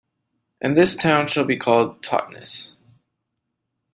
[0.61, 2.73] And this town shall be called Totnes.